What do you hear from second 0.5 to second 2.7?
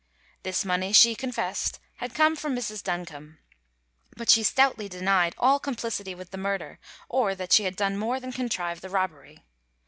money she confessed had come from